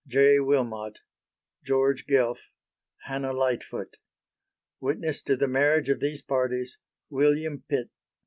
"J. 0.07 0.39
Wilmot." 0.39 1.01
"George 1.63 2.07
Guelph." 2.07 2.49
"Hannah 3.03 3.33
Lightfoot." 3.33 3.97
Witness 4.79 5.21
to 5.21 5.37
the 5.37 5.47
marriage 5.47 5.89
of 5.89 5.99
these 5.99 6.23
parties, 6.23 6.79
"William 7.11 7.61
Pitt." 7.69 7.91